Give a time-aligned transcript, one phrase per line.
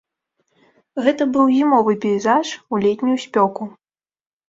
[1.09, 3.73] Гэта быў зімовы пейзаж у летнюю спёку.